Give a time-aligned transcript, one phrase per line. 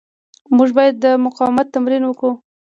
[0.55, 2.31] موږ باید د مقاومت تمرین وکړو.